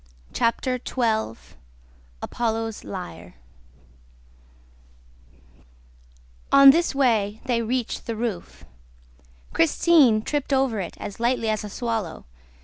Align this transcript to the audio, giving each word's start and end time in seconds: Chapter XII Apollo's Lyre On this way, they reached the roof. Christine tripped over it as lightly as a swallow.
Chapter 0.33 0.79
XII 0.83 1.35
Apollo's 2.23 2.83
Lyre 2.83 3.35
On 6.51 6.71
this 6.71 6.95
way, 6.95 7.39
they 7.45 7.61
reached 7.61 8.07
the 8.07 8.15
roof. 8.15 8.65
Christine 9.53 10.23
tripped 10.23 10.53
over 10.53 10.79
it 10.79 10.97
as 10.97 11.19
lightly 11.19 11.49
as 11.49 11.63
a 11.63 11.69
swallow. 11.69 12.25